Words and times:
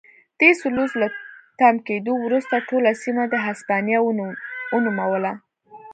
ډي 0.39 0.49
سلوس 0.61 0.91
له 1.01 1.07
تم 1.59 1.75
کېدو 1.87 2.13
وروسته 2.25 2.55
ټوله 2.69 2.91
سیمه 3.03 3.23
د 3.29 3.35
هسپانیا 3.45 3.99
ونوموله. 4.73 5.33